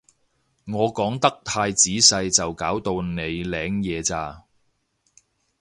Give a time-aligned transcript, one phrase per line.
[0.65, 3.09] 我講得太仔細就搞到你
[3.45, 4.45] 領嘢咋